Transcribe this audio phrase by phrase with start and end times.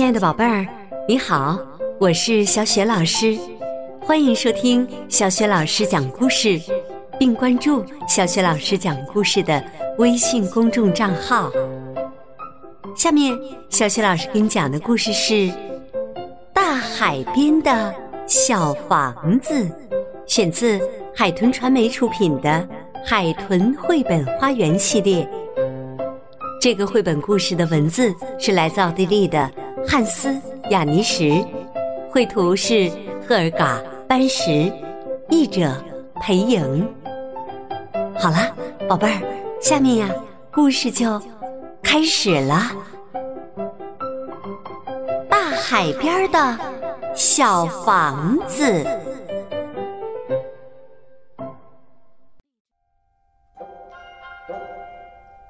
[0.00, 0.66] 亲爱的宝贝儿，
[1.06, 1.58] 你好，
[1.98, 3.38] 我是小雪老师，
[4.00, 6.58] 欢迎收听小雪老师讲故事，
[7.18, 9.62] 并关注小雪老师讲故事的
[9.98, 11.52] 微信公众账号。
[12.96, 15.34] 下面，小雪老师给你讲的故事是
[16.54, 17.94] 《大海边的
[18.26, 19.64] 小房子》，
[20.26, 20.80] 选自
[21.14, 22.48] 海豚传媒出品的
[23.04, 25.28] 《海豚绘本花园》系列。
[26.58, 29.50] 这个绘本故事的文字是来自奥地利的
[29.86, 30.28] 汉斯·
[30.70, 31.44] 雅尼什，
[32.10, 32.90] 绘图是
[33.26, 34.72] 赫尔嘎·班什，
[35.28, 35.72] 译者
[36.20, 36.86] 裴莹。
[38.16, 38.54] 好了，
[38.88, 39.20] 宝贝儿，
[39.60, 40.08] 下面呀，
[40.52, 41.20] 故事就
[41.82, 42.70] 开始了。
[45.28, 46.58] 大海边的
[47.14, 48.86] 小房子。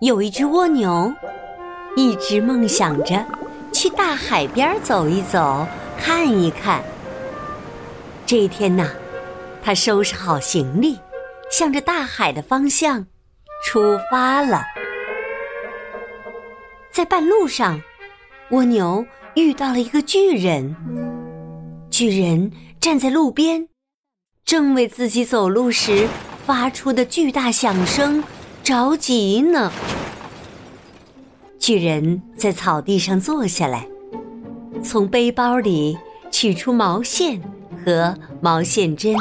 [0.00, 1.12] 有一只蜗牛，
[1.96, 3.24] 一直梦想着
[3.76, 6.82] 去大海边走一走、看一看。
[8.24, 8.90] 这一天呢，
[9.62, 10.98] 他收拾好行李，
[11.50, 13.06] 向着大海的方向
[13.66, 14.64] 出发了。
[16.90, 17.78] 在半路上，
[18.50, 20.74] 蜗牛遇到了一个巨人。
[21.90, 23.68] 巨人站在路边，
[24.46, 26.08] 正为自己走路时
[26.46, 28.24] 发出的巨大响声
[28.64, 29.70] 着急呢。
[31.66, 33.88] 巨人在草地上坐下来，
[34.84, 35.98] 从背包里
[36.30, 37.42] 取出毛线
[37.84, 39.16] 和毛线针。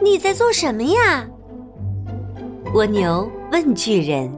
[0.00, 1.28] 你在做什么呀？
[2.74, 4.32] 蜗牛问巨人。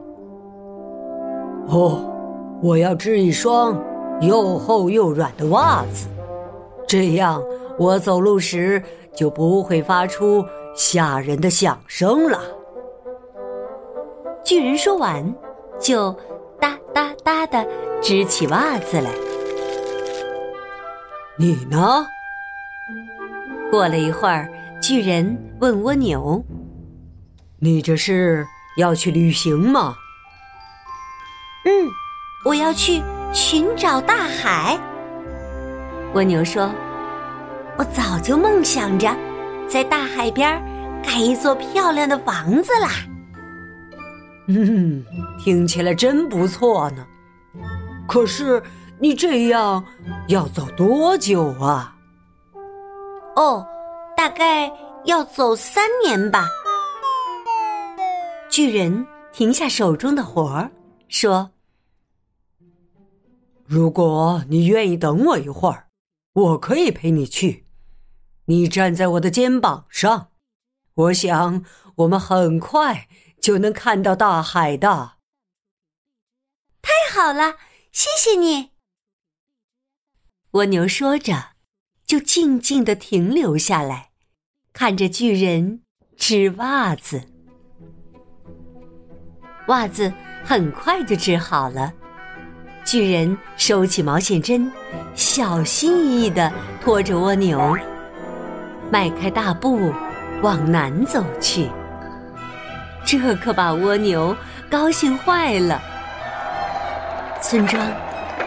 [1.67, 2.11] 哦，
[2.63, 3.79] 我要织一双
[4.19, 6.07] 又厚又软的袜子，
[6.87, 7.39] 这样
[7.77, 8.81] 我走路时
[9.13, 10.43] 就不会发出
[10.75, 12.39] 吓人的响声了。
[14.43, 15.31] 巨人说完。
[15.79, 16.11] 就
[16.59, 17.65] 哒哒哒的
[18.01, 19.09] 织起袜子来。
[21.37, 22.05] 你呢？
[23.71, 24.47] 过了一会儿，
[24.81, 26.43] 巨人问蜗牛
[27.59, 28.45] ：“你这是
[28.77, 29.95] 要去旅行吗
[31.65, 31.89] ？”“嗯，
[32.45, 33.01] 我要去
[33.31, 34.79] 寻找大海。”
[36.13, 36.69] 蜗牛说
[37.77, 39.09] ：“我早就梦想着
[39.67, 40.61] 在大海边
[41.03, 42.89] 盖一座漂亮的房子啦。”
[44.47, 45.05] 嗯，
[45.39, 47.05] 听起来真不错呢。
[48.07, 48.61] 可是
[48.99, 49.83] 你这样
[50.27, 51.95] 要走多久啊？
[53.35, 53.65] 哦，
[54.15, 54.71] 大概
[55.05, 56.47] 要走三年吧。
[58.49, 60.69] 巨人停下手中的活儿，
[61.07, 61.51] 说
[63.65, 65.87] ：“如果你愿意等我一会儿，
[66.33, 67.65] 我可以陪你去。
[68.45, 70.27] 你站在我的肩膀上，
[70.95, 71.63] 我想
[71.95, 73.07] 我们很快。”
[73.43, 75.17] 就能看到大海的。
[76.81, 77.55] 太好了，
[77.91, 78.71] 谢谢你。
[80.51, 81.49] 蜗牛说着，
[82.05, 84.11] 就静静的停留下来，
[84.71, 85.83] 看着巨人
[86.15, 87.27] 织袜子。
[89.67, 90.13] 袜子
[90.45, 91.93] 很快就织好了。
[92.85, 94.71] 巨人收起毛线针，
[95.15, 96.49] 小心翼翼的
[96.81, 97.77] 拖着蜗牛，
[98.89, 99.91] 迈开大步
[100.41, 101.69] 往南走去。
[103.05, 104.35] 这可把蜗牛
[104.69, 105.81] 高兴坏了。
[107.41, 107.81] 村庄、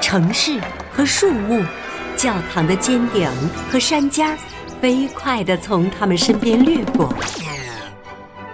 [0.00, 0.60] 城市
[0.92, 1.62] 和树木、
[2.16, 3.30] 教堂的尖顶
[3.70, 4.36] 和山尖儿，
[4.80, 7.12] 飞快地从他们身边掠过。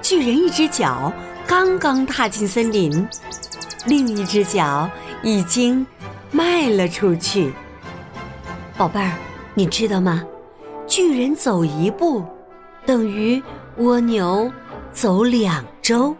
[0.03, 1.13] 巨人一只脚
[1.47, 3.09] 刚刚踏进森林，
[3.87, 4.91] 另一只脚
[5.23, 5.87] 已经
[6.31, 7.53] 迈了出去。
[8.77, 9.13] 宝贝儿，
[9.55, 10.23] 你知道吗？
[10.87, 12.25] 巨人走一步，
[12.85, 13.43] 等于
[13.77, 14.53] 蜗牛。
[14.93, 16.17] 走两周，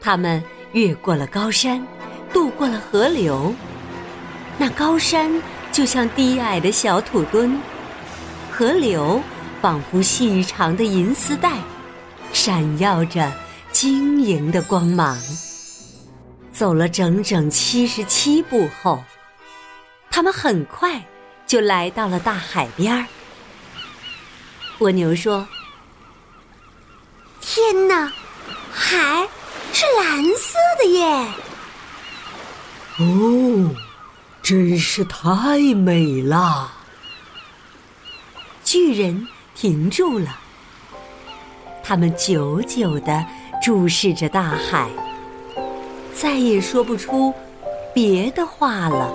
[0.00, 0.42] 他们
[0.72, 1.80] 越过了高山，
[2.32, 3.54] 渡过了河流。
[4.58, 5.30] 那高山
[5.70, 7.60] 就像低矮的小土墩，
[8.50, 9.22] 河流
[9.62, 11.58] 仿佛细长的银丝带，
[12.32, 13.32] 闪耀着
[13.70, 15.16] 晶莹的光芒。
[16.52, 19.04] 走了整整七十七步后，
[20.10, 21.00] 他们很快
[21.46, 23.06] 就来到了大海边儿。
[24.80, 25.46] 蜗牛说。
[27.48, 28.12] 天哪，
[28.72, 29.28] 海
[29.72, 31.26] 是蓝色的耶！
[32.98, 33.70] 哦，
[34.42, 36.72] 真是太美了。
[38.64, 40.40] 巨人停住了，
[41.84, 43.24] 他们久久的
[43.62, 44.90] 注视着大海，
[46.12, 47.32] 再也说不出
[47.94, 49.14] 别的话了。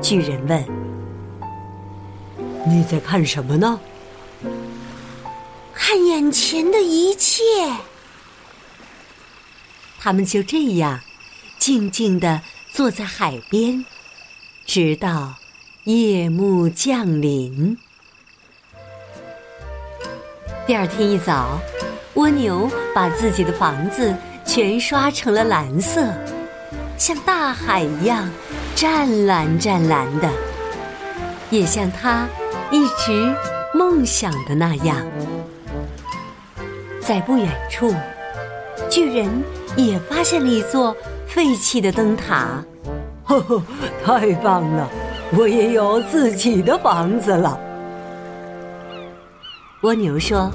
[0.00, 0.64] 巨人问
[2.64, 3.80] ：“你在看什么呢？”
[5.94, 7.44] 看眼前的一切，
[10.00, 10.98] 他们就这样
[11.56, 12.42] 静静的
[12.72, 13.86] 坐在海边，
[14.66, 15.36] 直到
[15.84, 17.78] 夜幕降临。
[20.66, 21.60] 第二天一早，
[22.14, 24.12] 蜗牛把自己的房子
[24.44, 26.12] 全刷成了蓝色，
[26.98, 28.28] 像大海一样
[28.74, 30.28] 湛蓝湛蓝的，
[31.50, 32.26] 也像它
[32.72, 33.32] 一直
[33.72, 35.00] 梦想的那样。
[37.06, 37.94] 在不远处。
[38.88, 39.30] 巨人
[39.76, 40.96] 也发现了一座
[41.26, 42.64] 废弃的灯塔，
[43.24, 43.62] 呵呵，
[44.04, 44.88] 太棒了！
[45.36, 47.58] 我也有自己的房子了。
[49.82, 50.50] 蜗牛说：“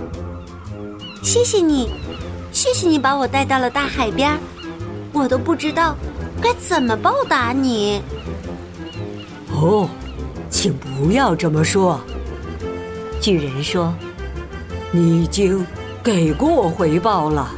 [1.22, 1.90] 谢谢你，
[2.52, 4.40] 谢谢你把我带到了大海边，
[5.14, 5.96] 我都不知道
[6.42, 8.02] 该怎么报答你。”
[9.52, 9.90] 哦，
[10.50, 12.00] 请不要这么说。
[13.20, 13.94] 巨人说
[14.92, 15.66] ：“你已经
[16.04, 17.52] 给过我回报了。”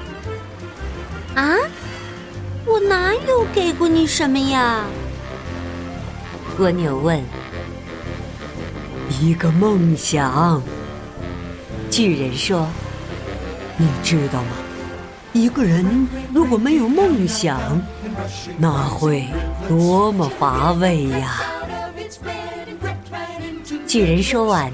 [1.35, 1.55] 啊！
[2.65, 4.83] 我哪有给过你什么呀？
[6.59, 7.23] 蜗牛问。
[9.19, 10.61] 一个梦想。
[11.89, 12.67] 巨人说
[13.77, 14.49] ：“你知道吗？
[15.33, 17.59] 一个人如果没有梦想，
[18.57, 19.27] 那会
[19.67, 21.41] 多么乏味呀！”
[23.87, 24.71] 巨人说完，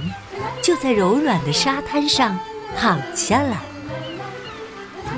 [0.61, 2.37] 就在柔软的沙滩上
[2.75, 3.63] 躺下了。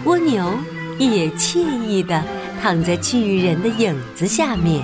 [0.06, 0.54] 蜗牛。
[1.00, 2.22] 也惬意地
[2.62, 4.84] 躺在巨人的影子下面，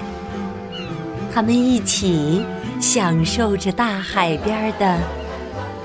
[1.34, 2.46] 他们一起
[2.80, 4.98] 享受着大海边的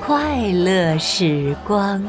[0.00, 2.00] 快乐时光。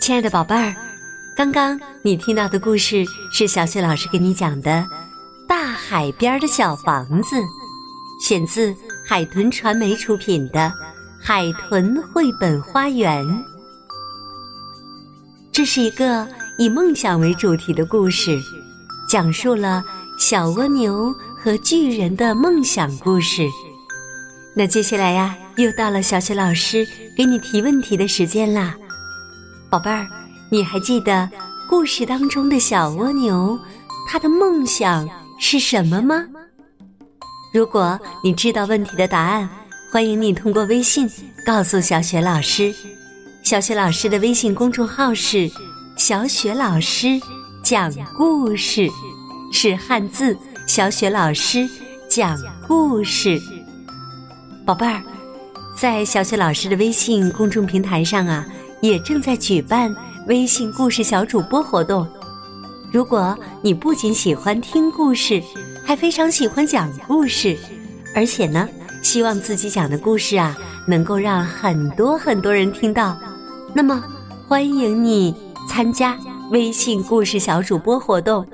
[0.00, 0.72] 亲爱的宝贝儿，
[1.36, 4.70] 刚刚你听到的故事是小雪老师给你讲的
[5.48, 7.36] 《大海边的小房子》，
[8.20, 8.74] 选自。
[9.06, 10.60] 海豚传媒出品的
[11.20, 13.22] 《海豚绘本花园》，
[15.52, 16.26] 这是一个
[16.56, 18.40] 以梦想为主题的故事，
[19.06, 19.84] 讲述了
[20.18, 23.46] 小蜗牛和巨人的梦想故事。
[24.56, 28.74] 那接下来呀，又到了小雪老师给你提问题的时间啦，
[29.68, 30.08] 宝贝儿，
[30.48, 31.28] 你还记得
[31.68, 33.60] 故事当中的小蜗牛，
[34.08, 35.06] 它的梦想
[35.46, 36.24] 是什么吗？
[37.52, 39.46] 如果你知道问题的答案，
[39.92, 41.06] 欢迎你通过微信
[41.44, 42.74] 告诉小雪老师。
[43.42, 45.46] 小雪老师的微信公众号是
[45.98, 47.20] “小雪老师
[47.62, 48.88] 讲故事”，
[49.52, 50.34] 是汉字
[50.66, 51.68] “小雪老师
[52.08, 53.38] 讲故事”。
[54.64, 55.02] 宝贝儿，
[55.76, 58.46] 在小雪老师的微信公众平台上啊，
[58.80, 59.94] 也正在举办
[60.26, 62.08] 微信故事小主播活动。
[62.94, 65.42] 如果你不仅喜欢听故事，
[65.84, 67.58] 还非常喜欢讲故事，
[68.14, 68.68] 而且呢，
[69.02, 70.56] 希望自己讲的故事啊，
[70.86, 73.18] 能够让很多很多人听到。
[73.74, 74.00] 那么，
[74.46, 75.34] 欢迎你
[75.68, 76.16] 参加
[76.52, 78.46] 微信故事小主播活动。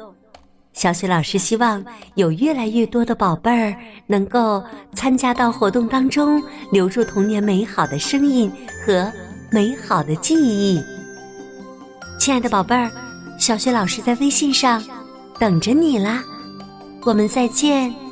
[0.72, 1.84] 小雪老师希望
[2.14, 3.76] 有越来越多的宝贝儿
[4.06, 4.64] 能够
[4.94, 6.42] 参加到活动当中，
[6.72, 8.50] 留住童年美好的声音
[8.86, 9.12] 和
[9.50, 10.82] 美好的记忆。
[12.18, 12.90] 亲爱的宝贝儿，
[13.40, 14.84] 小雪老师在微信上
[15.38, 16.22] 等着你啦。
[17.02, 18.09] 我们再见。